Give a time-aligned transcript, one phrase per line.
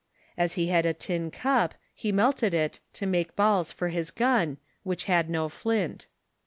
[0.35, 4.57] As he had a tin cup, he melted it to make balls for his gun,
[4.81, 6.07] which had no flint.